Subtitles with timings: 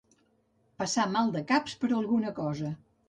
[0.81, 2.73] Passar maldecaps per alguna cosa.